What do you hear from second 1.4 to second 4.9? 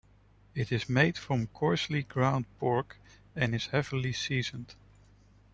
coarsely ground pork and is heavily seasoned.